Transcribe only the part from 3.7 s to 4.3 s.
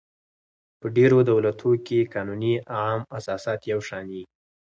یو شان يي.